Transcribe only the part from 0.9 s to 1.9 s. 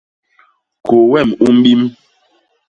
wem u mbim.